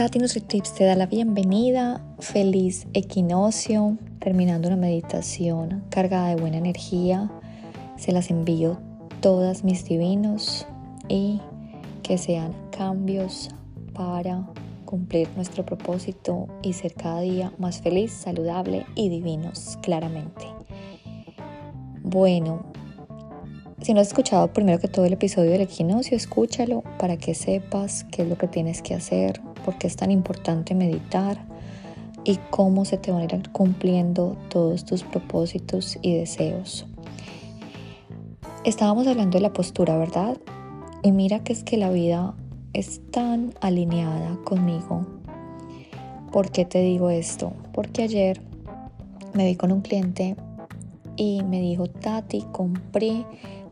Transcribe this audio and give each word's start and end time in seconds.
Tati 0.00 0.18
NutriTips 0.18 0.72
te 0.72 0.84
da 0.84 0.94
la 0.94 1.04
bienvenida. 1.04 2.02
Feliz 2.20 2.86
equinoccio, 2.94 3.98
terminando 4.18 4.68
una 4.68 4.78
meditación 4.78 5.84
cargada 5.90 6.28
de 6.28 6.40
buena 6.40 6.56
energía. 6.56 7.30
Se 7.98 8.10
las 8.10 8.30
envío 8.30 8.80
todas 9.20 9.62
mis 9.62 9.84
divinos 9.84 10.66
y 11.08 11.42
que 12.02 12.16
sean 12.16 12.54
cambios 12.70 13.50
para 13.92 14.48
cumplir 14.86 15.28
nuestro 15.36 15.66
propósito 15.66 16.48
y 16.62 16.72
ser 16.72 16.94
cada 16.94 17.20
día 17.20 17.52
más 17.58 17.82
feliz, 17.82 18.10
saludable 18.10 18.86
y 18.94 19.10
divinos, 19.10 19.78
claramente. 19.82 20.46
Bueno, 22.02 22.69
si 23.82 23.94
no 23.94 24.00
has 24.00 24.08
escuchado 24.08 24.52
primero 24.52 24.78
que 24.78 24.88
todo 24.88 25.06
el 25.06 25.12
episodio 25.14 25.52
del 25.52 25.62
equinoccio, 25.62 26.16
escúchalo 26.16 26.82
para 26.98 27.16
que 27.16 27.34
sepas 27.34 28.04
qué 28.10 28.22
es 28.22 28.28
lo 28.28 28.36
que 28.36 28.46
tienes 28.46 28.82
que 28.82 28.94
hacer, 28.94 29.40
por 29.64 29.78
qué 29.78 29.86
es 29.86 29.96
tan 29.96 30.10
importante 30.10 30.74
meditar 30.74 31.38
y 32.24 32.38
cómo 32.50 32.84
se 32.84 32.98
te 32.98 33.10
van 33.10 33.22
a 33.22 33.24
ir 33.24 33.50
cumpliendo 33.52 34.36
todos 34.50 34.84
tus 34.84 35.02
propósitos 35.02 35.98
y 36.02 36.14
deseos. 36.14 36.86
Estábamos 38.64 39.06
hablando 39.06 39.38
de 39.38 39.42
la 39.42 39.52
postura, 39.54 39.96
¿verdad? 39.96 40.36
Y 41.02 41.12
mira 41.12 41.38
que 41.38 41.54
es 41.54 41.64
que 41.64 41.78
la 41.78 41.88
vida 41.90 42.34
es 42.74 43.00
tan 43.10 43.54
alineada 43.62 44.36
conmigo. 44.44 45.06
¿Por 46.30 46.50
qué 46.50 46.66
te 46.66 46.82
digo 46.82 47.08
esto? 47.08 47.54
Porque 47.72 48.02
ayer 48.02 48.42
me 49.32 49.46
vi 49.46 49.56
con 49.56 49.72
un 49.72 49.80
cliente 49.80 50.36
y 51.16 51.42
me 51.42 51.60
dijo, 51.60 51.86
Tati, 51.86 52.44
compré 52.52 53.24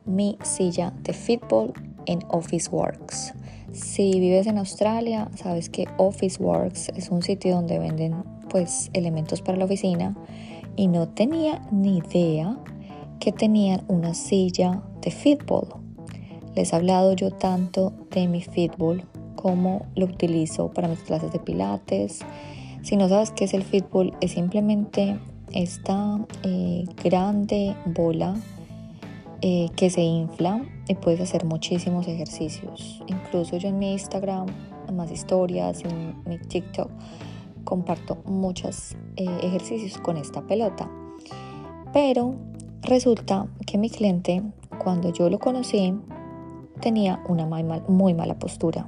mi 0.09 0.39
silla 0.43 0.93
de 1.03 1.13
fútbol 1.13 1.73
en 2.07 2.21
Officeworks. 2.31 3.35
Si 3.73 4.19
vives 4.19 4.47
en 4.47 4.59
Australia, 4.59 5.31
sabes 5.37 5.69
que 5.69 5.87
Officeworks 5.99 6.89
es 6.97 7.11
un 7.11 7.23
sitio 7.23 7.55
donde 7.55 7.79
venden 7.79 8.25
pues 8.49 8.91
elementos 8.95 9.43
para 9.43 9.59
la 9.59 9.67
oficina 9.67 10.17
y 10.75 10.89
no 10.89 11.09
tenía 11.09 11.61
ni 11.71 11.99
idea 11.99 12.57
que 13.21 13.33
tenían 13.33 13.85
una 13.89 14.15
silla 14.15 14.83
de 15.03 15.11
fútbol. 15.11 15.69
Les 16.55 16.73
he 16.73 16.77
hablado 16.77 17.13
yo 17.13 17.31
tanto 17.31 17.93
de 18.11 18.27
mi 18.27 18.43
fútbol 18.43 19.05
como 19.37 19.87
lo 19.95 20.07
utilizo 20.07 20.73
para 20.73 20.89
mis 20.89 21.01
clases 21.01 21.31
de 21.33 21.39
pilates. 21.39 22.21
Si 22.83 22.97
no 22.97 23.09
sabes 23.09 23.31
qué 23.33 23.45
es 23.45 23.55
el 23.55 23.63
fútbol, 23.63 24.17
es 24.21 24.33
simplemente 24.33 25.19
esta 25.53 26.19
eh, 26.43 26.85
grande 27.05 27.77
bola 27.87 28.35
eh, 29.41 29.69
que 29.77 29.89
se 29.91 30.03
infla 30.03 30.65
y 30.89 30.95
puedes 30.95 31.21
hacer 31.21 31.45
muchísimos 31.45 32.09
ejercicios. 32.09 33.03
Incluso 33.07 33.57
yo 33.57 33.69
en 33.69 33.79
mi 33.79 33.93
Instagram, 33.93 34.47
más 34.93 35.11
historias, 35.11 35.85
en 35.85 36.17
mi 36.27 36.39
TikTok, 36.39 36.91
comparto 37.65 38.19
muchos 38.25 38.97
eh, 39.17 39.27
ejercicios 39.43 39.99
con 39.99 40.17
esta 40.17 40.43
pelota. 40.43 40.91
Pero 41.93 42.35
resulta 42.83 43.47
que 43.67 43.79
mi 43.79 43.91
cliente, 43.91 44.43
cuando 44.79 45.13
yo 45.13 45.31
lo 45.31 45.39
conocí, 45.39 45.95
tenía 46.81 47.23
una 47.29 47.47
muy, 47.47 47.63
muy 47.89 48.15
mala 48.15 48.39
postura. 48.39 48.87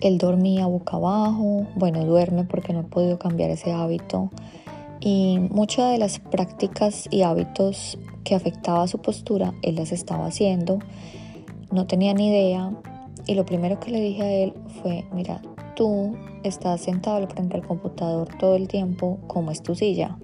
Él 0.00 0.18
dormía 0.18 0.66
boca 0.66 0.96
abajo, 0.96 1.66
bueno, 1.74 2.04
duerme 2.04 2.44
porque 2.44 2.72
no 2.72 2.80
he 2.80 2.84
podido 2.84 3.18
cambiar 3.18 3.50
ese 3.50 3.72
hábito. 3.72 4.30
Y 5.00 5.38
muchas 5.50 5.92
de 5.92 5.98
las 5.98 6.18
prácticas 6.18 7.08
y 7.10 7.22
hábitos 7.22 7.98
que 8.24 8.34
afectaba 8.34 8.86
su 8.86 8.98
postura, 8.98 9.54
él 9.62 9.76
las 9.76 9.92
estaba 9.92 10.26
haciendo, 10.26 10.78
no 11.70 11.86
tenía 11.86 12.12
ni 12.14 12.28
idea 12.28 12.72
y 13.26 13.34
lo 13.34 13.46
primero 13.46 13.80
que 13.80 13.90
le 13.90 14.00
dije 14.00 14.22
a 14.22 14.30
él 14.30 14.54
fue, 14.82 15.04
mira, 15.12 15.40
tú 15.76 16.16
estás 16.42 16.80
sentado 16.80 17.26
frente 17.28 17.56
al 17.56 17.66
computador 17.66 18.28
todo 18.38 18.56
el 18.56 18.68
tiempo, 18.68 19.18
¿cómo 19.26 19.50
es 19.50 19.62
tu 19.62 19.74
silla? 19.74 20.18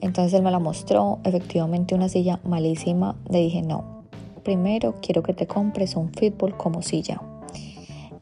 Entonces 0.00 0.34
él 0.34 0.42
me 0.42 0.50
la 0.50 0.58
mostró, 0.58 1.20
efectivamente 1.24 1.94
una 1.94 2.08
silla 2.08 2.40
malísima, 2.44 3.16
le 3.28 3.38
dije, 3.38 3.62
no, 3.62 4.02
primero 4.42 4.96
quiero 5.00 5.22
que 5.22 5.34
te 5.34 5.46
compres 5.46 5.94
un 5.94 6.12
fútbol 6.12 6.56
como 6.56 6.82
silla. 6.82 7.20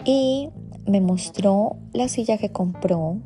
Y 0.05 0.51
me 0.87 1.01
mostró 1.01 1.77
la 1.93 2.09
silla 2.09 2.37
que 2.37 2.51
compró, 2.51 3.17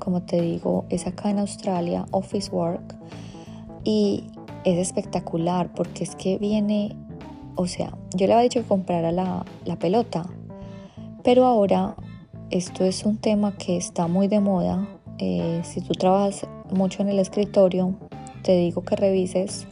como 0.00 0.22
te 0.22 0.40
digo, 0.40 0.86
es 0.88 1.06
acá 1.06 1.30
en 1.30 1.38
Australia, 1.38 2.06
Office 2.10 2.50
Work, 2.50 2.96
y 3.84 4.24
es 4.64 4.78
espectacular 4.78 5.72
porque 5.72 6.02
es 6.02 6.16
que 6.16 6.38
viene, 6.38 6.96
o 7.54 7.68
sea, 7.68 7.96
yo 8.16 8.26
le 8.26 8.32
había 8.32 8.42
dicho 8.44 8.60
que 8.60 8.66
comprara 8.66 9.12
la, 9.12 9.44
pelota, 9.78 10.28
pero 11.22 11.46
ahora 11.46 11.94
esto 12.50 12.84
es 12.84 13.04
un 13.04 13.18
tema 13.18 13.52
que 13.52 13.76
está 13.76 14.08
muy 14.08 14.26
de 14.26 14.40
moda. 14.40 14.88
Eh, 15.18 15.60
si 15.62 15.80
tú 15.80 15.92
trabajas 15.92 16.46
mucho 16.72 17.02
en 17.02 17.10
el 17.10 17.18
escritorio, 17.20 17.94
te 18.42 18.56
digo 18.56 18.82
que 18.82 18.96
revises 18.96 19.68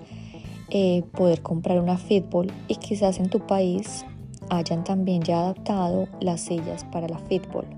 eh, 0.71 1.03
poder 1.13 1.43
comprar 1.43 1.81
una 1.81 1.97
fútbol 1.97 2.53
y 2.69 2.77
quizás 2.77 3.19
en 3.19 3.31
tu 3.31 3.41
país 3.41 4.05
hayan 4.51 4.85
también 4.85 5.23
ya 5.23 5.41
adaptado 5.41 6.07
las 6.21 6.43
sillas 6.43 6.85
para 6.85 7.09
la 7.09 7.19
fútbol. 7.19 7.78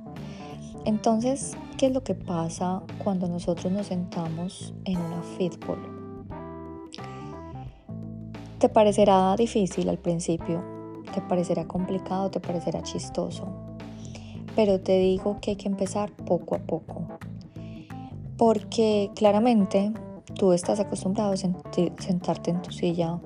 Entonces, 0.85 1.57
¿qué 1.77 1.87
es 1.87 1.93
lo 1.93 2.03
que 2.03 2.15
pasa 2.15 2.83
cuando 3.05 3.29
nosotros 3.29 3.71
nos 3.71 3.89
sentamos 3.89 4.73
en 4.85 4.99
una 4.99 5.23
fútbol? 5.23 5.79
Te 8.59 8.69
parecerá 8.69 9.37
difícil 9.37 9.89
al 9.89 9.99
principio, 9.99 10.65
te 11.15 11.21
parecerá 11.21 11.67
complicado, 11.67 12.31
te 12.31 12.41
parecerá 12.41 12.83
chistoso, 12.83 13.47
pero 14.57 14.81
te 14.81 14.99
digo 14.99 15.39
que 15.41 15.53
hay 15.53 15.57
que 15.57 15.69
empezar 15.69 16.13
poco 16.13 16.55
a 16.55 16.59
poco, 16.59 17.07
porque 18.37 19.11
claramente 19.15 19.93
tú 20.35 20.53
estás 20.53 20.81
acostumbrado 20.81 21.33
a 21.33 21.37
sentarte 21.37 22.51
en 22.51 22.63
tu 22.63 22.71
silla 22.71 23.21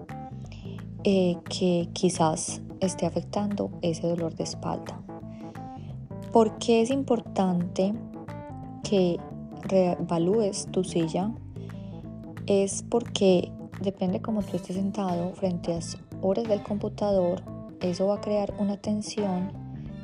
eh, 1.04 1.36
que 1.48 1.88
quizás 1.92 2.62
esté 2.80 3.06
afectando 3.06 3.70
ese 3.82 4.08
dolor 4.08 4.34
de 4.34 4.44
espalda. 4.44 5.03
¿Por 6.34 6.58
qué 6.58 6.82
es 6.82 6.90
importante 6.90 7.94
que 8.82 9.20
reevalúes 9.62 10.66
tu 10.72 10.82
silla? 10.82 11.30
Es 12.48 12.82
porque 12.82 13.52
depende 13.80 14.20
cómo 14.20 14.42
tú 14.42 14.56
estés 14.56 14.74
sentado 14.74 15.30
frente 15.34 15.72
a 15.72 15.78
horas 16.22 16.48
del 16.48 16.60
computador, 16.64 17.40
eso 17.80 18.08
va 18.08 18.16
a 18.16 18.20
crear 18.20 18.52
una 18.58 18.76
tensión 18.76 19.52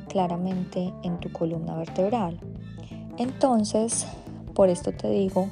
claramente 0.07 0.93
en 1.03 1.19
tu 1.19 1.29
columna 1.33 1.75
vertebral. 1.75 2.39
Entonces, 3.17 4.07
por 4.55 4.69
esto 4.69 4.93
te 4.93 5.09
digo 5.09 5.49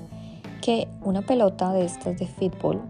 que 0.61 0.87
una 1.03 1.23
pelota 1.23 1.73
de 1.73 1.83
estas 1.83 2.17
de 2.17 2.25
fútbol, 2.25 2.81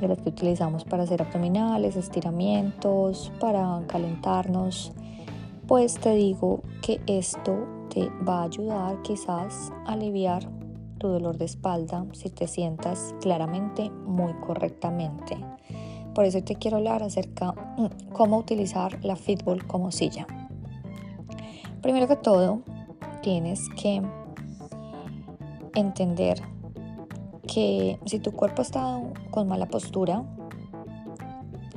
de 0.00 0.08
las 0.08 0.16
que 0.16 0.30
utilizamos 0.30 0.84
para 0.84 1.02
hacer 1.02 1.20
abdominales, 1.20 1.96
estiramientos, 1.96 3.30
para 3.38 3.82
calentarnos, 3.86 4.94
pues 5.66 5.94
te 5.94 6.14
digo 6.14 6.62
que 6.82 7.00
esto 7.06 7.66
te 7.88 8.08
va 8.28 8.40
a 8.40 8.44
ayudar 8.44 9.00
quizás 9.02 9.72
a 9.86 9.92
aliviar 9.92 10.48
dolor 10.98 11.36
de 11.36 11.44
espalda 11.44 12.04
si 12.12 12.30
te 12.30 12.46
sientas 12.46 13.14
claramente 13.20 13.90
muy 13.90 14.32
correctamente. 14.34 15.36
Por 16.14 16.24
eso 16.24 16.42
te 16.42 16.56
quiero 16.56 16.78
hablar 16.78 17.02
acerca 17.02 17.52
mm, 17.52 18.12
cómo 18.12 18.38
utilizar 18.38 19.04
la 19.04 19.16
fútbol 19.16 19.66
como 19.66 19.90
silla. 19.90 20.26
Primero 21.82 22.08
que 22.08 22.16
todo, 22.16 22.62
tienes 23.22 23.68
que 23.70 24.02
entender 25.74 26.40
que 27.46 27.98
si 28.06 28.18
tu 28.20 28.32
cuerpo 28.32 28.62
está 28.62 29.02
con 29.30 29.48
mala 29.48 29.66
postura, 29.66 30.24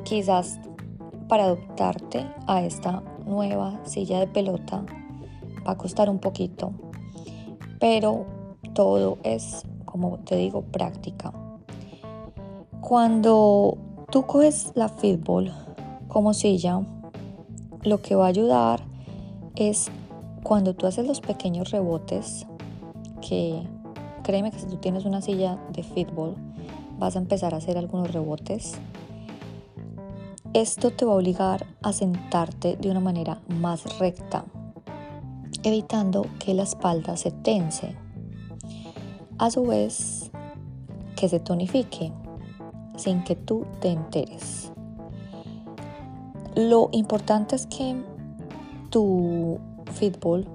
quizás 0.04 0.60
para 1.28 1.46
adoptarte 1.46 2.26
a 2.48 2.62
esta 2.62 3.04
nueva 3.28 3.80
silla 3.86 4.20
de 4.20 4.28
pelota 4.28 4.84
va 5.66 5.74
a 5.74 5.78
costar 5.78 6.10
un 6.10 6.20
poquito, 6.20 6.72
pero 7.80 8.26
todo 8.74 9.18
es, 9.24 9.64
como 9.86 10.20
te 10.20 10.36
digo, 10.36 10.62
práctica. 10.62 11.34
Cuando 12.82 13.78
tú 14.12 14.26
coges 14.26 14.72
la 14.76 14.88
fútbol 14.88 15.52
como 16.08 16.34
silla, 16.34 16.82
lo 17.84 18.02
que 18.02 18.16
va 18.16 18.26
a 18.26 18.30
ayudar 18.30 18.82
es 19.56 19.90
cuando 20.44 20.74
tú 20.76 20.88
haces 20.88 21.06
los 21.06 21.20
pequeños 21.20 21.72
rebotes, 21.72 22.48
que 23.28 23.64
créeme 24.24 24.52
que 24.52 24.60
si 24.60 24.68
tú 24.68 24.78
tienes 24.78 25.06
una 25.06 25.22
silla 25.22 25.58
de 25.74 25.84
fútbol, 25.84 26.36
vas 26.98 27.16
a 27.16 27.20
empezar 27.20 27.54
a 27.54 27.58
hacer 27.58 27.78
algunos 27.78 28.12
rebotes. 28.12 28.76
Esto 30.58 30.90
te 30.90 31.06
va 31.06 31.12
a 31.12 31.18
obligar 31.18 31.68
a 31.84 31.94
sentarte 31.94 32.78
de 32.78 32.90
una 32.90 33.00
manera 33.00 33.40
más 33.48 34.00
recta, 34.00 34.44
evitando 35.62 36.26
que 36.40 36.56
la 36.56 36.64
espalda 36.64 37.16
se 37.16 37.30
tense 37.30 37.96
a 39.38 39.52
su 39.52 39.68
vez 39.68 40.32
que 41.16 41.30
se 41.30 41.40
tonifique 41.40 42.12
sin 42.96 43.24
que 43.24 43.36
tú 43.36 43.68
te 43.82 43.90
enteres. 43.90 44.72
Lo 46.56 46.90
importante 46.92 47.56
es 47.56 47.68
que 47.68 47.96
tu 48.90 49.60
fútbol 49.94 50.48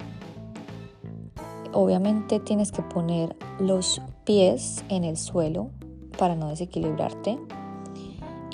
obviamente 1.72 2.40
tienes 2.40 2.72
que 2.72 2.82
poner 2.82 3.36
los 3.60 4.02
pies 4.24 4.84
en 4.88 5.04
el 5.04 5.16
suelo 5.16 5.70
para 6.18 6.34
no 6.34 6.48
desequilibrarte 6.48 7.38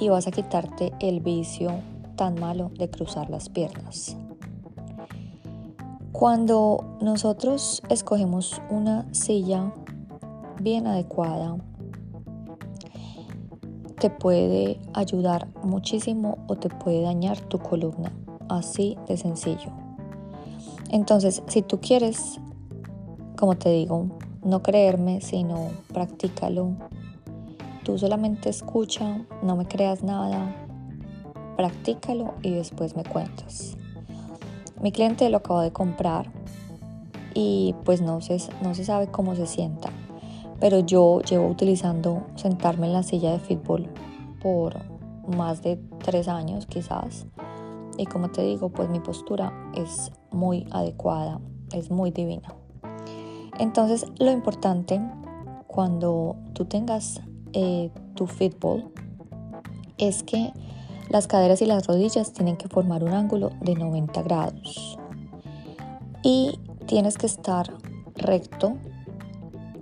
y 0.00 0.08
vas 0.08 0.26
a 0.26 0.30
quitarte 0.30 0.92
el 1.00 1.20
vicio 1.20 1.70
tan 2.16 2.34
malo 2.34 2.70
de 2.78 2.90
cruzar 2.90 3.30
las 3.30 3.48
piernas. 3.48 4.16
Cuando 6.12 6.98
nosotros 7.00 7.82
escogemos 7.88 8.60
una 8.70 9.06
silla 9.12 9.72
bien 10.60 10.86
adecuada, 10.86 11.56
te 14.00 14.10
puede 14.10 14.80
ayudar 14.94 15.48
muchísimo 15.62 16.38
o 16.46 16.56
te 16.56 16.68
puede 16.68 17.02
dañar 17.02 17.40
tu 17.40 17.58
columna, 17.58 18.12
así 18.48 18.96
de 19.06 19.16
sencillo. 19.16 19.70
Entonces, 20.90 21.42
si 21.48 21.62
tú 21.62 21.80
quieres, 21.80 22.40
como 23.36 23.56
te 23.56 23.70
digo, 23.70 24.06
no 24.42 24.62
creerme, 24.62 25.20
sino 25.20 25.68
practícalo. 25.92 26.72
Tú 27.88 27.96
solamente 27.96 28.50
escucha, 28.50 29.24
no 29.40 29.56
me 29.56 29.64
creas 29.64 30.02
nada, 30.02 30.54
practícalo 31.56 32.34
y 32.42 32.50
después 32.50 32.94
me 32.94 33.02
cuentas. 33.02 33.78
Mi 34.82 34.92
cliente 34.92 35.30
lo 35.30 35.38
acaba 35.38 35.62
de 35.62 35.72
comprar 35.72 36.30
y 37.32 37.74
pues 37.86 38.02
no 38.02 38.20
se, 38.20 38.42
no 38.60 38.74
se 38.74 38.84
sabe 38.84 39.06
cómo 39.06 39.34
se 39.36 39.46
sienta, 39.46 39.88
pero 40.60 40.80
yo 40.80 41.22
llevo 41.22 41.48
utilizando 41.48 42.26
sentarme 42.34 42.88
en 42.88 42.92
la 42.92 43.02
silla 43.02 43.32
de 43.32 43.38
fútbol 43.38 43.88
por 44.42 44.76
más 45.34 45.62
de 45.62 45.80
tres 46.04 46.28
años 46.28 46.66
quizás 46.66 47.24
y 47.96 48.04
como 48.04 48.30
te 48.30 48.42
digo 48.42 48.68
pues 48.68 48.90
mi 48.90 49.00
postura 49.00 49.50
es 49.74 50.12
muy 50.30 50.66
adecuada, 50.72 51.40
es 51.72 51.90
muy 51.90 52.10
divina. 52.10 52.54
Entonces 53.58 54.04
lo 54.18 54.30
importante 54.30 55.00
cuando 55.66 56.36
tú 56.52 56.66
tengas 56.66 57.22
eh, 57.52 57.90
tu 58.14 58.26
fútbol 58.26 58.90
es 59.98 60.22
que 60.22 60.52
las 61.08 61.26
caderas 61.26 61.62
y 61.62 61.66
las 61.66 61.86
rodillas 61.86 62.32
tienen 62.32 62.56
que 62.56 62.68
formar 62.68 63.02
un 63.02 63.14
ángulo 63.14 63.50
de 63.60 63.74
90 63.74 64.22
grados. 64.22 64.98
Y 66.22 66.58
tienes 66.86 67.16
que 67.16 67.26
estar 67.26 67.72
recto, 68.14 68.74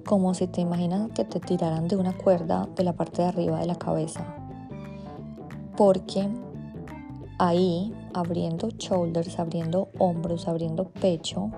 como 0.04 0.34
si 0.34 0.46
te 0.46 0.60
imaginan 0.60 1.10
que 1.10 1.24
te 1.24 1.40
tiraran 1.40 1.88
de 1.88 1.96
una 1.96 2.12
cuerda 2.12 2.68
de 2.76 2.84
la 2.84 2.92
parte 2.92 3.22
de 3.22 3.28
arriba 3.28 3.58
de 3.58 3.66
la 3.66 3.74
cabeza. 3.74 4.24
Porque 5.76 6.28
ahí, 7.38 7.92
abriendo 8.14 8.68
shoulders, 8.70 9.38
abriendo 9.38 9.88
hombros, 9.98 10.46
abriendo 10.46 10.84
pecho, 10.84 11.50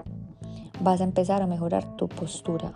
vas 0.81 1.01
a 1.01 1.05
empezar 1.05 1.43
a 1.43 1.47
mejorar 1.47 1.97
tu 1.97 2.09
postura. 2.09 2.73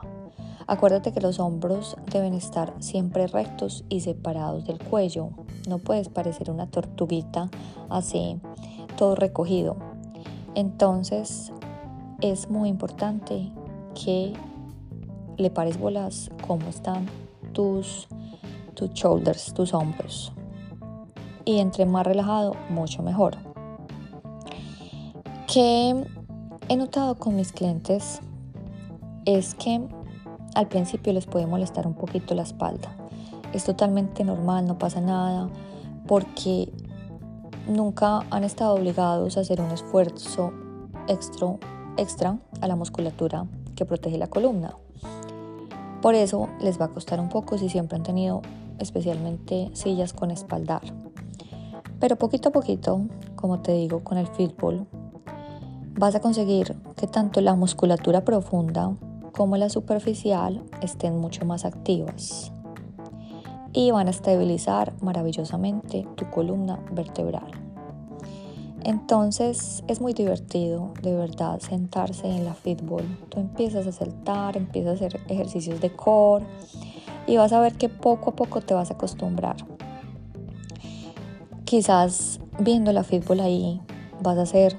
Acuérdate 0.66 1.12
que 1.12 1.20
los 1.20 1.38
hombros 1.38 1.96
deben 2.10 2.34
estar 2.34 2.74
siempre 2.80 3.26
rectos 3.26 3.84
y 3.88 4.00
separados 4.00 4.64
del 4.64 4.78
cuello. 4.78 5.30
No 5.68 5.78
puedes 5.78 6.08
parecer 6.08 6.50
una 6.50 6.66
tortuguita 6.66 7.50
así, 7.88 8.40
todo 8.96 9.14
recogido. 9.14 9.76
Entonces 10.54 11.52
es 12.20 12.50
muy 12.50 12.68
importante 12.68 13.50
que 13.94 14.32
le 15.36 15.50
pares 15.50 15.78
bolas 15.78 16.30
cómo 16.46 16.68
están 16.68 17.06
tus, 17.52 18.08
tus 18.74 18.90
shoulders, 18.90 19.52
tus 19.54 19.74
hombros. 19.74 20.32
Y 21.44 21.58
entre 21.58 21.86
más 21.86 22.06
relajado, 22.06 22.54
mucho 22.70 23.02
mejor. 23.02 23.36
Que 25.52 26.04
he 26.68 26.76
notado 26.76 27.16
con 27.16 27.36
mis 27.36 27.52
clientes 27.52 28.20
es 29.24 29.54
que 29.54 29.80
al 30.54 30.68
principio 30.68 31.12
les 31.12 31.26
puede 31.26 31.46
molestar 31.46 31.86
un 31.86 31.94
poquito 31.94 32.34
la 32.34 32.42
espalda. 32.42 32.94
Es 33.52 33.64
totalmente 33.64 34.24
normal, 34.24 34.66
no 34.66 34.78
pasa 34.78 35.00
nada, 35.00 35.48
porque 36.06 36.72
nunca 37.68 38.24
han 38.30 38.44
estado 38.44 38.74
obligados 38.74 39.36
a 39.36 39.40
hacer 39.40 39.60
un 39.60 39.70
esfuerzo 39.70 40.52
extra, 41.08 41.56
extra 41.96 42.38
a 42.60 42.66
la 42.66 42.76
musculatura 42.76 43.46
que 43.76 43.84
protege 43.84 44.18
la 44.18 44.26
columna. 44.26 44.76
Por 46.00 46.14
eso 46.14 46.48
les 46.60 46.80
va 46.80 46.86
a 46.86 46.88
costar 46.88 47.20
un 47.20 47.28
poco 47.28 47.58
si 47.58 47.68
siempre 47.68 47.96
han 47.96 48.02
tenido 48.02 48.42
especialmente 48.78 49.70
sillas 49.74 50.12
con 50.12 50.30
espaldar. 50.30 50.82
Pero 52.00 52.16
poquito 52.16 52.48
a 52.48 52.52
poquito, 52.52 53.02
como 53.36 53.60
te 53.60 53.72
digo, 53.72 54.02
con 54.02 54.18
el 54.18 54.26
fútbol, 54.26 54.86
vas 55.94 56.14
a 56.16 56.20
conseguir 56.20 56.74
que 56.96 57.06
tanto 57.06 57.40
la 57.40 57.54
musculatura 57.54 58.24
profunda 58.24 58.92
como 59.32 59.56
la 59.56 59.68
superficial 59.68 60.62
estén 60.82 61.18
mucho 61.18 61.44
más 61.44 61.64
activas 61.64 62.52
y 63.72 63.90
van 63.90 64.06
a 64.06 64.10
estabilizar 64.10 64.92
maravillosamente 65.00 66.06
tu 66.16 66.28
columna 66.30 66.78
vertebral. 66.92 67.50
Entonces 68.84 69.84
es 69.86 70.00
muy 70.00 70.12
divertido, 70.12 70.92
de 71.02 71.14
verdad, 71.14 71.60
sentarse 71.60 72.26
en 72.26 72.44
la 72.44 72.52
fútbol. 72.52 73.04
Tú 73.28 73.40
empiezas 73.40 73.86
a 73.86 73.92
saltar, 73.92 74.56
empiezas 74.56 75.00
a 75.00 75.06
hacer 75.06 75.20
ejercicios 75.28 75.80
de 75.80 75.92
core 75.92 76.44
y 77.26 77.36
vas 77.36 77.52
a 77.52 77.60
ver 77.60 77.74
que 77.74 77.88
poco 77.88 78.30
a 78.30 78.36
poco 78.36 78.60
te 78.60 78.74
vas 78.74 78.90
a 78.90 78.94
acostumbrar. 78.94 79.56
Quizás 81.64 82.40
viendo 82.58 82.92
la 82.92 83.04
fútbol 83.04 83.40
ahí 83.40 83.80
vas 84.20 84.36
a 84.36 84.42
hacer 84.42 84.76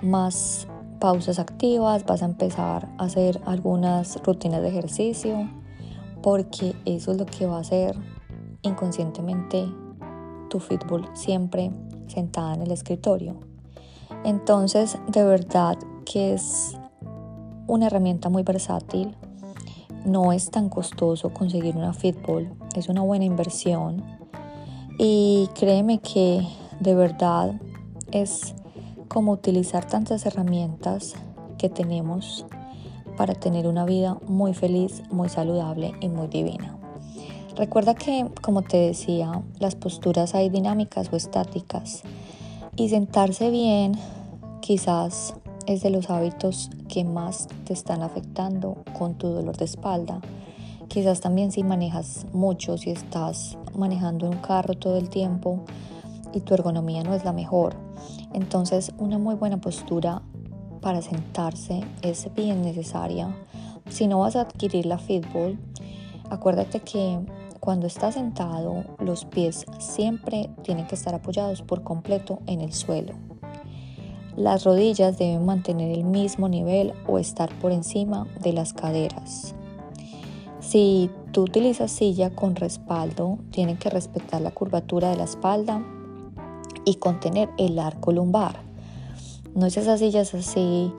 más 0.00 0.68
pausas 1.04 1.38
activas, 1.38 2.06
vas 2.06 2.22
a 2.22 2.24
empezar 2.24 2.88
a 2.96 3.04
hacer 3.04 3.38
algunas 3.44 4.18
rutinas 4.24 4.62
de 4.62 4.68
ejercicio, 4.68 5.50
porque 6.22 6.74
eso 6.86 7.12
es 7.12 7.18
lo 7.18 7.26
que 7.26 7.44
va 7.44 7.58
a 7.58 7.60
hacer 7.60 7.94
inconscientemente 8.62 9.68
tu 10.48 10.60
fútbol 10.60 11.06
siempre 11.12 11.70
sentada 12.06 12.54
en 12.54 12.62
el 12.62 12.70
escritorio. 12.70 13.34
Entonces, 14.24 14.98
de 15.06 15.24
verdad 15.24 15.76
que 16.06 16.32
es 16.32 16.78
una 17.66 17.88
herramienta 17.88 18.30
muy 18.30 18.42
versátil. 18.42 19.14
No 20.06 20.32
es 20.32 20.50
tan 20.50 20.70
costoso 20.70 21.34
conseguir 21.34 21.76
una 21.76 21.92
fútbol, 21.92 22.48
es 22.74 22.88
una 22.88 23.02
buena 23.02 23.26
inversión. 23.26 24.02
Y 24.98 25.50
créeme 25.54 25.98
que 25.98 26.48
de 26.80 26.94
verdad 26.94 27.60
es 28.10 28.54
como 29.14 29.30
utilizar 29.30 29.84
tantas 29.84 30.26
herramientas 30.26 31.14
que 31.56 31.68
tenemos 31.68 32.46
para 33.16 33.36
tener 33.36 33.68
una 33.68 33.84
vida 33.84 34.18
muy 34.26 34.54
feliz, 34.54 35.04
muy 35.08 35.28
saludable 35.28 35.92
y 36.00 36.08
muy 36.08 36.26
divina. 36.26 36.76
Recuerda 37.54 37.94
que, 37.94 38.26
como 38.42 38.62
te 38.62 38.76
decía, 38.76 39.40
las 39.60 39.76
posturas 39.76 40.34
hay 40.34 40.48
dinámicas 40.48 41.12
o 41.12 41.16
estáticas 41.16 42.02
y 42.74 42.88
sentarse 42.88 43.50
bien 43.50 43.92
quizás 44.60 45.36
es 45.68 45.84
de 45.84 45.90
los 45.90 46.10
hábitos 46.10 46.70
que 46.88 47.04
más 47.04 47.46
te 47.66 47.72
están 47.72 48.02
afectando 48.02 48.82
con 48.98 49.14
tu 49.14 49.28
dolor 49.28 49.56
de 49.56 49.66
espalda. 49.66 50.22
Quizás 50.88 51.20
también 51.20 51.52
si 51.52 51.62
manejas 51.62 52.26
mucho, 52.32 52.78
si 52.78 52.90
estás 52.90 53.58
manejando 53.76 54.28
un 54.28 54.38
carro 54.38 54.74
todo 54.74 54.96
el 54.96 55.08
tiempo 55.08 55.64
y 56.34 56.40
tu 56.40 56.54
ergonomía 56.54 57.02
no 57.04 57.14
es 57.14 57.24
la 57.24 57.32
mejor, 57.32 57.76
entonces 58.32 58.92
una 58.98 59.18
muy 59.18 59.36
buena 59.36 59.60
postura 59.60 60.22
para 60.80 61.00
sentarse 61.00 61.82
es 62.02 62.28
bien 62.34 62.62
necesaria. 62.62 63.34
Si 63.88 64.06
no 64.06 64.20
vas 64.20 64.36
a 64.36 64.42
adquirir 64.42 64.86
la 64.86 64.98
fútbol, 64.98 65.58
acuérdate 66.30 66.80
que 66.80 67.20
cuando 67.60 67.86
estás 67.86 68.14
sentado 68.14 68.84
los 68.98 69.24
pies 69.24 69.64
siempre 69.78 70.50
tienen 70.62 70.86
que 70.86 70.94
estar 70.94 71.14
apoyados 71.14 71.62
por 71.62 71.82
completo 71.82 72.40
en 72.46 72.60
el 72.60 72.72
suelo. 72.72 73.14
Las 74.36 74.64
rodillas 74.64 75.16
deben 75.16 75.46
mantener 75.46 75.90
el 75.90 76.04
mismo 76.04 76.48
nivel 76.48 76.92
o 77.06 77.18
estar 77.18 77.50
por 77.60 77.72
encima 77.72 78.26
de 78.42 78.52
las 78.52 78.72
caderas. 78.72 79.54
Si 80.60 81.08
tú 81.30 81.42
utilizas 81.42 81.92
silla 81.92 82.30
con 82.30 82.56
respaldo, 82.56 83.38
tienen 83.50 83.76
que 83.76 83.90
respetar 83.90 84.40
la 84.40 84.50
curvatura 84.50 85.10
de 85.10 85.16
la 85.16 85.24
espalda 85.24 85.82
y 86.84 86.96
contener 86.96 87.50
el 87.58 87.78
arco 87.78 88.12
lumbar. 88.12 88.60
No 89.54 89.66
es 89.66 89.76
esas 89.76 90.00
sillas 90.00 90.34
así 90.34 90.92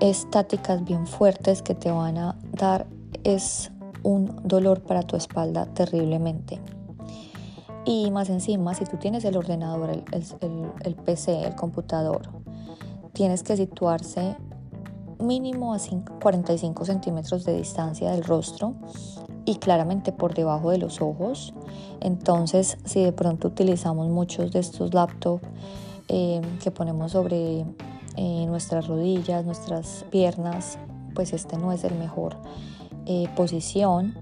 estáticas 0.00 0.84
bien 0.84 1.06
fuertes 1.06 1.62
que 1.62 1.74
te 1.74 1.90
van 1.90 2.18
a 2.18 2.36
dar 2.52 2.86
es 3.24 3.72
un 4.02 4.40
dolor 4.44 4.82
para 4.82 5.02
tu 5.02 5.16
espalda 5.16 5.66
terriblemente. 5.66 6.60
Y 7.84 8.10
más 8.10 8.30
encima, 8.30 8.74
si 8.74 8.84
tú 8.84 8.96
tienes 8.96 9.24
el 9.24 9.36
ordenador, 9.36 9.90
el, 9.90 10.04
el, 10.84 10.94
PC, 10.94 11.44
el 11.44 11.54
computador, 11.54 12.22
tienes 13.12 13.42
que 13.42 13.56
situarse 13.56 14.36
mínimo 15.18 15.72
a 15.72 15.78
45 16.20 16.84
centímetros 16.84 17.44
de 17.44 17.56
distancia 17.56 18.10
del 18.10 18.24
rostro 18.24 18.74
y 19.46 19.56
claramente 19.56 20.12
por 20.12 20.34
debajo 20.34 20.70
de 20.70 20.78
los 20.78 21.00
ojos. 21.00 21.54
Entonces, 22.00 22.76
si 22.84 23.02
de 23.02 23.12
pronto 23.12 23.48
utilizamos 23.48 24.08
muchos 24.08 24.52
de 24.52 24.58
estos 24.58 24.92
laptops 24.92 25.46
eh, 26.08 26.42
que 26.62 26.70
ponemos 26.70 27.12
sobre 27.12 27.60
eh, 28.16 28.46
nuestras 28.46 28.88
rodillas, 28.88 29.46
nuestras 29.46 30.04
piernas, 30.10 30.78
pues 31.14 31.32
este 31.32 31.56
no 31.56 31.72
es 31.72 31.84
el 31.84 31.94
mejor 31.94 32.36
eh, 33.06 33.28
posición. 33.34 34.14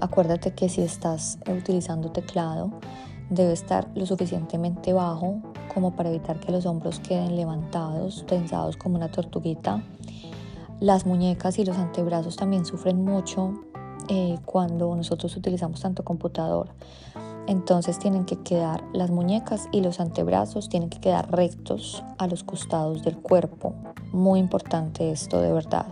Acuérdate 0.00 0.54
que 0.54 0.68
si 0.68 0.82
estás 0.82 1.38
utilizando 1.50 2.12
teclado, 2.12 2.70
debe 3.28 3.52
estar 3.52 3.88
lo 3.96 4.06
suficientemente 4.06 4.92
bajo 4.92 5.42
como 5.74 5.96
para 5.96 6.10
evitar 6.10 6.38
que 6.38 6.52
los 6.52 6.64
hombros 6.64 7.00
queden 7.00 7.34
levantados, 7.36 8.24
tensados 8.26 8.76
como 8.76 8.96
una 8.96 9.08
tortuguita. 9.08 9.82
Las 10.80 11.06
muñecas 11.06 11.58
y 11.58 11.64
los 11.64 11.76
antebrazos 11.76 12.36
también 12.36 12.64
sufren 12.64 13.04
mucho 13.04 13.64
eh, 14.08 14.38
cuando 14.44 14.94
nosotros 14.94 15.36
utilizamos 15.36 15.80
tanto 15.80 16.04
computador. 16.04 16.68
Entonces 17.48 17.98
tienen 17.98 18.26
que 18.26 18.36
quedar 18.36 18.84
las 18.92 19.10
muñecas 19.10 19.68
y 19.72 19.80
los 19.80 20.00
antebrazos 20.00 20.68
tienen 20.68 20.88
que 20.88 21.00
quedar 21.00 21.30
rectos 21.32 22.04
a 22.18 22.28
los 22.28 22.44
costados 22.44 23.02
del 23.02 23.16
cuerpo. 23.16 23.74
Muy 24.12 24.38
importante 24.38 25.10
esto 25.10 25.40
de 25.40 25.52
verdad. 25.52 25.86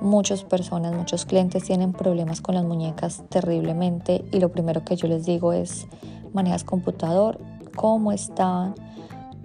Muchas 0.00 0.44
personas, 0.44 0.94
muchos 0.94 1.26
clientes 1.26 1.64
tienen 1.64 1.92
problemas 1.92 2.40
con 2.40 2.54
las 2.54 2.64
muñecas 2.64 3.24
terriblemente 3.28 4.24
y 4.32 4.40
lo 4.40 4.50
primero 4.50 4.84
que 4.84 4.96
yo 4.96 5.08
les 5.08 5.26
digo 5.26 5.52
es 5.52 5.86
manejas 6.32 6.64
computador, 6.64 7.38
cómo 7.76 8.12
está 8.12 8.74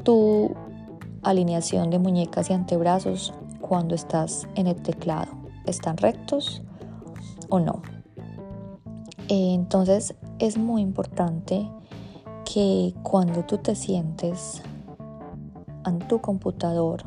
tu 0.03 0.55
alineación 1.23 1.89
de 1.89 1.99
muñecas 1.99 2.49
y 2.49 2.53
antebrazos 2.53 3.33
cuando 3.67 3.95
estás 3.95 4.47
en 4.55 4.67
el 4.67 4.81
teclado. 4.81 5.31
¿Están 5.65 5.97
rectos 5.97 6.61
o 7.49 7.59
no? 7.59 7.81
Entonces 9.27 10.15
es 10.39 10.57
muy 10.57 10.81
importante 10.81 11.69
que 12.45 12.93
cuando 13.03 13.43
tú 13.43 13.57
te 13.57 13.75
sientes 13.75 14.61
en 15.85 15.99
tu 16.07 16.21
computador 16.21 17.03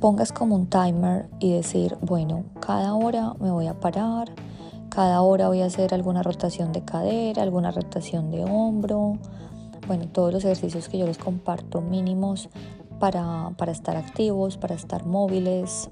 pongas 0.00 0.32
como 0.32 0.56
un 0.56 0.66
timer 0.66 1.28
y 1.38 1.52
decir, 1.52 1.96
bueno, 2.00 2.44
cada 2.60 2.94
hora 2.94 3.34
me 3.38 3.52
voy 3.52 3.68
a 3.68 3.78
parar, 3.78 4.32
cada 4.88 5.22
hora 5.22 5.46
voy 5.46 5.60
a 5.60 5.66
hacer 5.66 5.94
alguna 5.94 6.24
rotación 6.24 6.72
de 6.72 6.84
cadera, 6.84 7.42
alguna 7.42 7.70
rotación 7.70 8.32
de 8.32 8.44
hombro, 8.44 9.18
bueno, 9.86 10.08
todos 10.08 10.32
los 10.32 10.44
ejercicios 10.44 10.88
que 10.88 10.98
yo 10.98 11.06
les 11.06 11.18
comparto 11.18 11.80
mínimos 11.80 12.48
para, 13.02 13.72
estar 13.72 13.96
activos, 13.96 14.56
para 14.56 14.76
estar 14.76 15.04
móviles, 15.04 15.90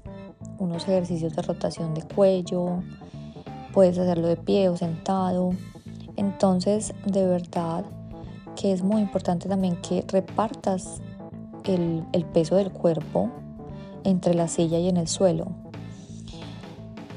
unos 0.59 0.83
ejercicios 0.83 1.35
de 1.35 1.41
rotación 1.41 1.93
de 1.93 2.03
cuello, 2.03 2.83
puedes 3.73 3.97
hacerlo 3.97 4.27
de 4.27 4.37
pie 4.37 4.69
o 4.69 4.77
sentado. 4.77 5.49
Entonces, 6.15 6.93
de 7.05 7.27
verdad 7.27 7.83
que 8.55 8.71
es 8.71 8.81
muy 8.81 9.01
importante 9.01 9.49
también 9.49 9.75
que 9.81 10.05
repartas 10.07 11.01
el, 11.65 12.05
el 12.13 12.23
peso 12.23 12.55
del 12.55 12.71
cuerpo 12.71 13.29
entre 14.05 14.33
la 14.33 14.47
silla 14.47 14.79
y 14.79 14.87
en 14.87 14.95
el 14.95 15.09
suelo. 15.09 15.47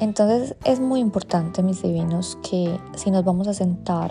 Entonces 0.00 0.56
es 0.64 0.80
muy 0.80 0.98
importante, 0.98 1.62
mis 1.62 1.82
divinos, 1.82 2.36
que 2.42 2.80
si 2.96 3.12
nos 3.12 3.24
vamos 3.24 3.46
a 3.46 3.54
sentar 3.54 4.10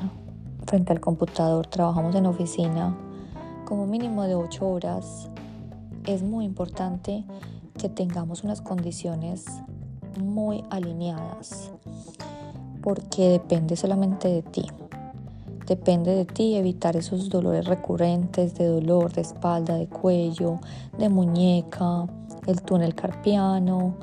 frente 0.66 0.94
al 0.94 1.02
computador, 1.02 1.68
trabajamos 1.68 2.16
en 2.16 2.25
oficina 2.25 2.96
como 3.66 3.86
mínimo 3.86 4.24
de 4.24 4.36
8 4.36 4.66
horas, 4.66 5.30
es 6.06 6.24
muy 6.24 6.46
importante 6.46 7.24
que 7.78 7.90
tengamos 7.90 8.44
unas 8.44 8.62
condiciones 8.62 9.46
muy 10.20 10.64
alineadas 10.70 11.72
porque 12.82 13.30
depende 13.30 13.76
solamente 13.76 14.28
de 14.28 14.42
ti. 14.42 14.66
Depende 15.66 16.14
de 16.14 16.26
ti 16.26 16.56
evitar 16.56 16.98
esos 16.98 17.30
dolores 17.30 17.66
recurrentes 17.66 18.54
de 18.56 18.68
dolor 18.68 19.14
de 19.14 19.22
espalda, 19.22 19.76
de 19.76 19.88
cuello, 19.88 20.60
de 20.98 21.08
muñeca, 21.08 22.06
el 22.46 22.62
túnel 22.62 22.94
carpiano. 22.94 23.96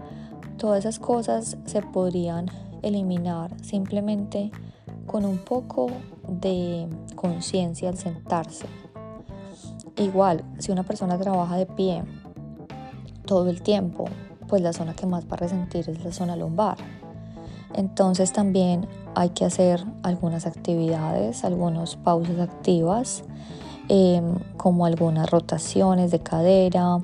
Todas 0.57 0.81
esas 0.81 0.99
cosas 0.99 1.59
se 1.67 1.83
podrían 1.83 2.47
eliminar 2.83 3.55
simplemente 3.63 4.51
con 5.07 5.27
un 5.27 5.39
poco 5.39 5.89
de 6.27 6.89
conciencia 7.15 7.91
al 7.91 7.99
sentarse. 7.99 8.67
Igual, 9.97 10.45
si 10.59 10.73
una 10.73 10.83
persona 10.83 11.19
trabaja 11.19 11.57
de 11.57 11.67
pie 11.67 12.05
todo 13.27 13.51
el 13.51 13.63
tiempo, 13.63 14.07
pues 14.49 14.63
la 14.63 14.73
zona 14.73 14.95
que 14.95 15.07
más 15.07 15.25
va 15.27 15.35
a 15.35 15.37
resentir 15.37 15.89
es 15.89 16.05
la 16.05 16.13
zona 16.13 16.37
lumbar. 16.37 16.77
Entonces 17.75 18.33
también 18.33 18.89
hay 19.15 19.31
que 19.31 19.45
hacer 19.45 19.85
algunas 20.03 20.47
actividades, 20.47 21.45
algunas 21.45 21.97
pausas 21.97 22.39
activas, 22.41 23.23
em, 23.89 24.35
como 24.57 24.87
algunas 24.87 25.31
rotaciones 25.31 26.11
de 26.11 26.21
cadera 26.21 26.99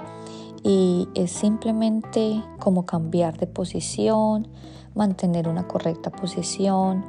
y 0.62 1.09
es 1.14 1.31
simplemente 1.31 2.43
como 2.59 2.85
cambiar 2.85 3.38
de 3.38 3.47
posición, 3.47 4.49
mantener 4.95 5.49
una 5.49 5.69
correcta 5.69 6.11
posición 6.11 7.05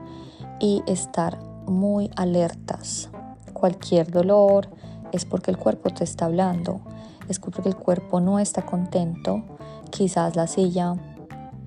y 0.60 0.84
estar 0.86 1.40
muy 1.66 2.12
alertas. 2.16 3.10
Cualquier 3.54 4.12
dolor 4.12 4.70
es 5.12 5.26
porque 5.26 5.52
el 5.52 5.58
cuerpo 5.58 5.90
te 5.90 6.04
está 6.04 6.26
hablando, 6.26 6.82
es 7.30 7.40
porque 7.40 7.70
el 7.70 7.76
cuerpo 7.76 8.20
no 8.20 8.40
está 8.40 8.64
contento, 8.64 9.44
quizás 9.90 10.36
la 10.36 10.48
silla 10.48 10.96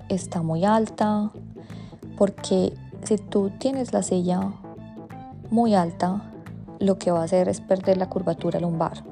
está 0.09 0.41
muy 0.41 0.65
alta, 0.65 1.31
porque 2.17 2.73
si 3.03 3.17
tú 3.17 3.51
tienes 3.57 3.93
la 3.93 4.03
silla 4.03 4.53
muy 5.49 5.75
alta, 5.75 6.21
lo 6.79 6.97
que 6.97 7.11
va 7.11 7.21
a 7.21 7.23
hacer 7.25 7.47
es 7.47 7.61
perder 7.61 7.97
la 7.97 8.09
curvatura 8.09 8.59
lumbar. 8.59 9.03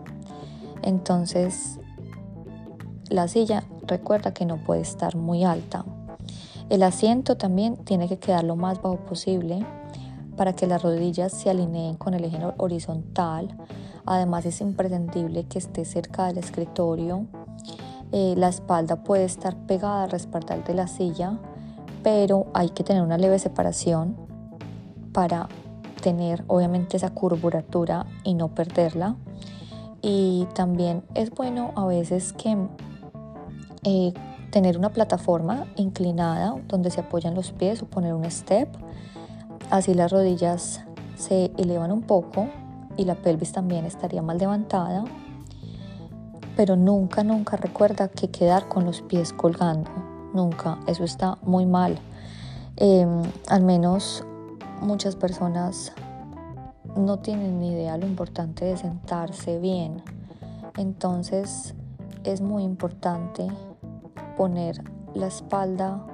Entonces, 0.81 1.79
la 3.09 3.27
silla 3.27 3.63
recuerda 3.85 4.33
que 4.33 4.45
no 4.45 4.57
puede 4.57 4.81
estar 4.81 5.15
muy 5.15 5.43
alta. 5.43 5.85
El 6.69 6.83
asiento 6.83 7.35
también 7.35 7.77
tiene 7.77 8.07
que 8.07 8.19
quedar 8.19 8.43
lo 8.43 8.55
más 8.55 8.81
bajo 8.81 8.97
posible 8.97 9.65
para 10.37 10.53
que 10.53 10.67
las 10.67 10.83
rodillas 10.83 11.33
se 11.33 11.49
alineen 11.49 11.95
con 11.95 12.13
el 12.13 12.23
eje 12.23 12.39
horizontal. 12.57 13.57
Además 14.09 14.45
es 14.45 14.59
imprescindible 14.59 15.45
que 15.45 15.59
esté 15.59 15.85
cerca 15.85 16.25
del 16.25 16.39
escritorio. 16.39 17.27
Eh, 18.11 18.33
la 18.35 18.49
espalda 18.49 18.97
puede 19.03 19.23
estar 19.23 19.55
pegada 19.55 20.03
al 20.03 20.11
respaldar 20.11 20.65
de 20.65 20.73
la 20.73 20.87
silla 20.87 21.39
pero 22.03 22.47
hay 22.53 22.69
que 22.69 22.83
tener 22.83 23.01
una 23.01 23.17
leve 23.17 23.39
separación 23.39 24.15
para 25.13 25.47
tener 26.01 26.43
obviamente 26.47 26.97
esa 26.97 27.09
curvatura 27.09 28.05
y 28.23 28.33
no 28.33 28.49
perderla. 28.49 29.15
Y 30.01 30.47
también 30.55 31.03
es 31.13 31.29
bueno 31.31 31.73
a 31.75 31.85
veces 31.85 32.31
que 32.31 32.55
eh, 33.83 34.13
tener 34.51 34.77
una 34.77 34.91
plataforma 34.91 35.65
inclinada 35.75 36.55
donde 36.67 36.89
se 36.89 37.01
apoyan 37.01 37.35
los 37.35 37.51
pies 37.51 37.81
o 37.81 37.85
poner 37.85 38.13
un 38.13 38.29
step. 38.31 38.69
Así 39.69 39.93
las 39.93 40.11
rodillas 40.11 40.81
se 41.15 41.51
elevan 41.57 41.91
un 41.91 42.01
poco 42.01 42.47
y 42.99 43.05
la 43.05 43.15
pelvis 43.15 43.53
también 43.53 43.85
estaría 43.85 44.21
mal 44.21 44.37
levantada. 44.37 45.05
Pero 46.57 46.75
nunca, 46.75 47.23
nunca 47.23 47.55
recuerda 47.55 48.09
que 48.09 48.29
quedar 48.29 48.67
con 48.67 48.83
los 48.83 49.01
pies 49.01 49.31
colgando 49.31 49.89
nunca, 50.33 50.77
eso 50.87 51.03
está 51.03 51.37
muy 51.43 51.65
mal. 51.65 51.97
Em, 52.75 53.23
al 53.47 53.63
menos 53.63 54.23
muchas 54.81 55.15
personas 55.15 55.93
no 56.95 57.19
tienen 57.19 57.59
ni 57.59 57.71
idea 57.71 57.97
lo 57.97 58.05
importante 58.05 58.65
de 58.65 58.77
sentarse 58.77 59.59
bien. 59.59 60.01
Entonces 60.77 61.75
es 62.23 62.41
muy 62.41 62.63
importante 62.63 63.47
poner 64.37 64.83
la 65.13 65.27
espalda, 65.27 66.05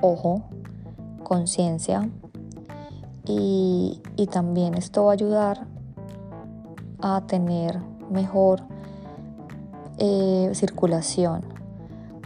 ojo, 0.00 0.42
conciencia 1.22 2.08
y, 3.24 4.00
y 4.16 4.26
también 4.28 4.74
esto 4.74 5.04
va 5.04 5.10
a 5.10 5.14
ayudar 5.14 5.75
a 7.00 7.22
tener 7.26 7.80
mejor 8.10 8.62
eh, 9.98 10.50
circulación 10.54 11.56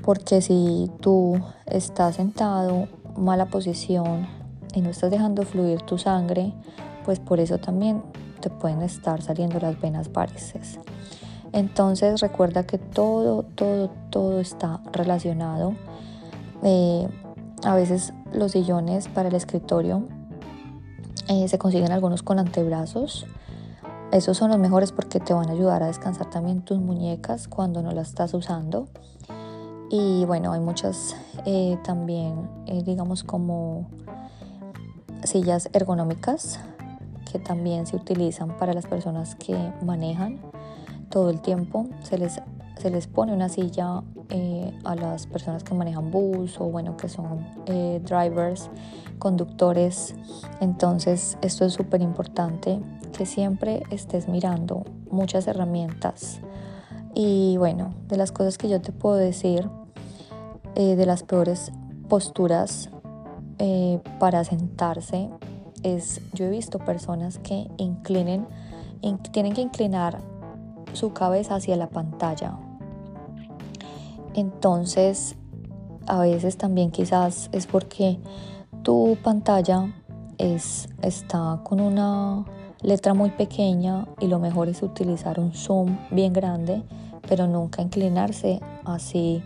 porque 0.03 0.41
si 0.41 0.91
tú 1.01 1.41
estás 1.67 2.17
sentado, 2.17 2.89
mala 3.17 3.47
posición 3.47 4.27
y 4.75 4.81
no 4.81 4.91
estás 4.91 5.11
dejando 5.11 5.43
fluir 5.43 5.83
tu 5.83 5.99
sangre, 5.99 6.53
pues 7.05 7.21
por 7.21 7.41
eso 7.41 7.59
también 7.59 8.03
te 8.41 8.51
pueden 8.51 8.83
estar 8.83 9.21
saliendo 9.23 9.61
las 9.61 9.81
venas 9.81 10.13
varices. 10.13 10.79
Entonces 11.53 12.21
recuerda 12.21 12.65
que 12.65 12.79
todo, 12.79 13.43
todo, 13.43 13.91
todo 14.11 14.41
está 14.41 14.81
relacionado. 14.93 15.75
Eh, 16.63 17.09
a 17.65 17.75
veces 17.75 18.15
los 18.33 18.53
sillones 18.53 19.09
para 19.09 19.29
el 19.29 19.35
escritorio 19.35 20.09
eh, 21.29 21.47
se 21.49 21.59
consiguen 21.59 21.93
algunos 21.93 22.23
con 22.23 22.39
antebrazos. 22.39 23.27
Esos 24.13 24.37
son 24.37 24.51
los 24.51 24.59
mejores 24.59 24.91
porque 24.91 25.21
te 25.21 25.33
van 25.33 25.49
a 25.49 25.53
ayudar 25.53 25.85
a 25.85 25.87
descansar 25.87 26.29
también 26.31 26.63
tus 26.63 26.81
muñecas 26.81 27.47
cuando 27.47 27.81
no 27.81 27.93
las 27.93 28.09
estás 28.09 28.35
usando. 28.35 28.89
Y 29.89 30.25
bueno, 30.25 30.53
hay 30.53 30.61
muchas 30.61 31.17
eh, 31.47 31.79
también, 31.85 32.49
eh, 32.67 32.83
digamos, 32.83 33.23
como 33.23 33.89
sillas 35.23 35.69
ergonómicas 35.73 36.59
que 37.31 37.39
también 37.39 37.87
se 37.87 37.97
utilizan 37.97 38.57
para 38.57 38.73
las 38.73 38.87
personas 38.87 39.37
que 39.37 39.57
manejan 39.85 40.41
todo 41.09 41.31
el 41.31 41.41
tiempo. 41.41 41.87
Se 42.03 42.19
les, 42.19 42.41
se 42.81 42.91
les 42.91 43.07
pone 43.07 43.35
una 43.35 43.51
silla 43.51 44.03
eh, 44.31 44.73
a 44.85 44.95
las 44.95 45.27
personas 45.27 45.63
que 45.63 45.75
manejan 45.75 46.11
bus 46.11 46.59
o 46.61 46.65
bueno, 46.65 46.97
que 46.97 47.11
son 47.11 47.47
eh, 47.67 48.01
drivers, 48.03 48.71
conductores. 49.19 50.15
Entonces 50.61 51.37
esto 51.43 51.67
es 51.67 51.75
súper 51.75 52.01
importante, 52.01 52.81
que 53.13 53.27
siempre 53.27 53.83
estés 53.91 54.29
mirando 54.29 54.85
muchas 55.11 55.47
herramientas. 55.47 56.41
Y 57.15 57.57
bueno, 57.59 57.93
de 58.09 58.17
las 58.17 58.33
cosas 58.33 58.57
que 58.57 58.71
yo 58.71 58.81
te 58.81 58.93
puedo 58.93 59.17
decir, 59.17 59.69
eh, 60.75 60.97
de 60.97 61.07
las 61.07 61.23
peores 61.23 61.73
posturas 62.09 62.91
para 64.19 64.43
sentarse, 64.43 65.29
es, 65.83 66.23
yo 66.33 66.47
he 66.47 66.49
visto 66.49 66.79
personas 66.79 67.39
que 67.39 67.69
inclinen, 67.77 68.47
tienen 69.33 69.53
que 69.53 69.61
inclinar 69.61 70.23
su 70.95 71.13
cabeza 71.13 71.57
hacia 71.57 71.77
la 71.77 71.91
pantalla. 71.91 72.57
Entonces, 74.35 75.37
a 76.07 76.21
veces 76.21 76.57
también 76.57 76.91
quizás 76.91 77.49
es 77.53 77.67
porque 77.67 78.19
tu 78.83 79.17
pantalla 79.23 79.93
es, 80.39 80.89
está 81.03 81.61
con 81.65 81.81
una 81.81 82.45
letra 82.83 83.15
muy 83.15 83.31
pequeña 83.31 84.07
y 84.21 84.27
lo 84.27 84.39
mejor 84.39 84.69
es 84.69 84.83
utilizar 84.83 85.39
un 85.39 85.53
zoom 85.53 85.99
bien 86.11 86.33
grande, 86.33 86.83
pero 87.29 87.47
nunca 87.47 87.83
inclinarse 87.83 88.61
así 88.85 89.43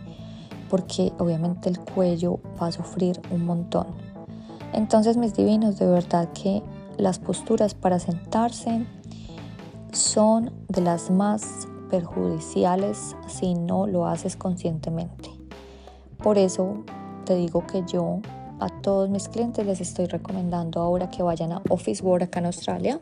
porque 0.69 1.13
obviamente 1.19 1.69
el 1.69 1.79
cuello 1.79 2.39
va 2.61 2.67
a 2.67 2.71
sufrir 2.71 3.21
un 3.31 3.45
montón. 3.45 3.87
Entonces 4.73 5.17
mis 5.17 5.33
divinos, 5.33 5.77
de 5.77 5.87
verdad 5.87 6.29
que 6.31 6.63
las 6.97 7.19
posturas 7.19 7.73
para 7.73 7.99
sentarse 7.99 8.85
son 9.91 10.51
de 10.67 10.81
las 10.81 11.11
más 11.11 11.67
perjudiciales 11.95 13.15
si 13.27 13.53
no 13.53 13.87
lo 13.87 14.05
haces 14.05 14.35
conscientemente. 14.35 15.29
Por 16.21 16.37
eso 16.37 16.83
te 17.25 17.35
digo 17.35 17.65
que 17.65 17.83
yo 17.87 18.19
a 18.59 18.67
todos 18.81 19.09
mis 19.09 19.29
clientes 19.29 19.65
les 19.65 19.79
estoy 19.79 20.07
recomendando 20.07 20.81
ahora 20.81 21.09
que 21.09 21.23
vayan 21.23 21.53
a 21.53 21.61
Office 21.69 22.03
World 22.03 22.23
acá 22.23 22.39
en 22.39 22.47
Australia 22.47 22.99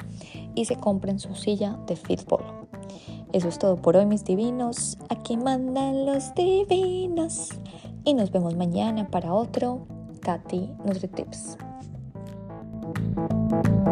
y 0.53 0.65
se 0.65 0.75
compren 0.75 1.19
su 1.19 1.33
silla 1.33 1.79
de 1.87 1.95
fútbol. 1.95 2.43
Eso 3.31 3.47
es 3.47 3.57
todo 3.57 3.77
por 3.77 3.97
hoy 3.97 4.05
mis 4.05 4.23
divinos. 4.23 4.99
Aquí 5.09 5.37
mandan 5.37 6.05
los 6.05 6.35
divinos. 6.35 7.49
Y 8.05 8.13
nos 8.13 8.31
vemos 8.31 8.55
mañana 8.55 9.07
para 9.07 9.33
otro 9.33 9.87
Katy 10.21 10.69
NutriTips. 10.85 11.57
Tips. 12.85 13.82